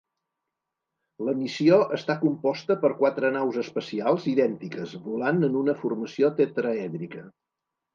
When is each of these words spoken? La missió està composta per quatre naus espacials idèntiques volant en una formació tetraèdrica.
La 1.27 1.35
missió 1.41 1.77
està 1.99 2.15
composta 2.23 2.79
per 2.87 2.93
quatre 3.03 3.33
naus 3.37 3.63
espacials 3.67 4.29
idèntiques 4.35 4.99
volant 5.09 5.51
en 5.53 5.63
una 5.65 5.81
formació 5.87 6.37
tetraèdrica. 6.45 7.29